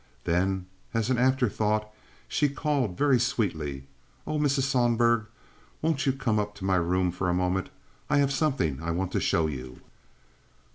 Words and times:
Then, 0.23 0.65
as 0.95 1.11
an 1.11 1.19
afterthought, 1.19 1.87
she 2.27 2.49
called 2.49 2.97
very 2.97 3.19
sweetly: 3.19 3.85
"Oh, 4.25 4.39
Mrs. 4.39 4.63
Sohlberg, 4.63 5.27
won't 5.83 6.07
you 6.07 6.13
come 6.13 6.39
up 6.39 6.55
to 6.55 6.65
my 6.65 6.77
room 6.77 7.11
for 7.11 7.29
a 7.29 7.35
moment? 7.35 7.69
I 8.09 8.17
have 8.17 8.33
something 8.33 8.81
I 8.81 8.89
want 8.89 9.11
to 9.11 9.19
show 9.19 9.45
you." 9.45 9.79